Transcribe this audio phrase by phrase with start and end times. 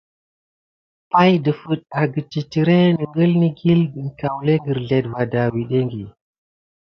[1.11, 3.81] Pay ɗəfiŋ agəte titiré naku negəlke ikil
[4.19, 6.13] kulan va kirzel adawuteki va.